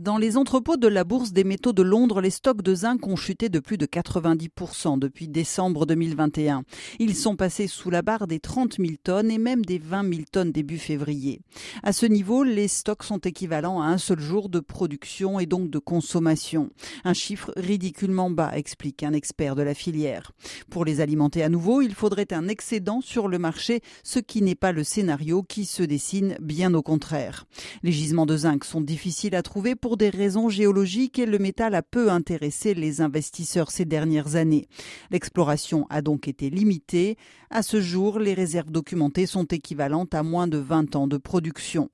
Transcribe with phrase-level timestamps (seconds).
[0.00, 3.16] Dans les entrepôts de la Bourse des métaux de Londres, les stocks de zinc ont
[3.16, 6.62] chuté de plus de 90% depuis décembre 2021.
[6.98, 10.22] Ils sont passés sous la barre des 30 000 tonnes et même des 20 000
[10.32, 11.42] tonnes début février.
[11.82, 15.68] À ce niveau, les stocks sont équivalents à un seul jour de production et donc
[15.68, 16.70] de consommation.
[17.04, 20.32] Un chiffre ridiculement bas, explique un expert de la filière.
[20.70, 24.54] Pour les alimenter à nouveau, il faudrait un excédent sur le marché, ce qui n'est
[24.54, 27.44] pas le scénario qui se dessine, bien au contraire.
[27.82, 31.40] Les gisements de zinc sont difficiles à trouver pour pour des raisons géologiques et le
[31.40, 34.68] métal a peu intéressé les investisseurs ces dernières années.
[35.10, 37.16] L'exploration a donc été limitée.
[37.50, 41.90] À ce jour, les réserves documentées sont équivalentes à moins de 20 ans de production.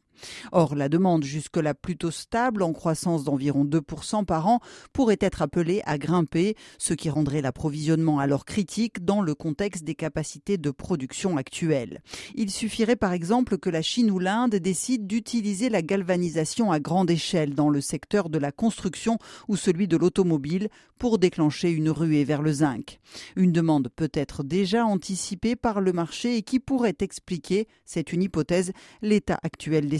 [0.53, 4.61] Or, la demande jusque-là plutôt stable, en croissance d'environ 2% par an,
[4.93, 9.95] pourrait être appelée à grimper, ce qui rendrait l'approvisionnement alors critique dans le contexte des
[9.95, 12.01] capacités de production actuelles.
[12.35, 17.11] Il suffirait par exemple que la Chine ou l'Inde décident d'utiliser la galvanisation à grande
[17.11, 22.25] échelle dans le secteur de la construction ou celui de l'automobile pour déclencher une ruée
[22.25, 22.99] vers le zinc.
[23.37, 28.23] Une demande peut être déjà anticipée par le marché et qui pourrait expliquer, c'est une
[28.23, 29.99] hypothèse, l'état actuel des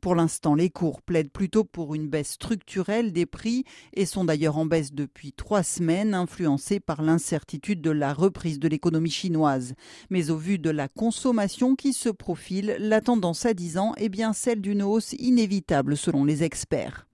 [0.00, 3.64] Pour l'instant, les cours plaident plutôt pour une baisse structurelle des prix
[3.94, 8.68] et sont d'ailleurs en baisse depuis trois semaines, influencés par l'incertitude de la reprise de
[8.68, 9.74] l'économie chinoise.
[10.10, 14.08] Mais au vu de la consommation qui se profile, la tendance à 10 ans est
[14.08, 17.04] bien celle d'une hausse inévitable selon les experts.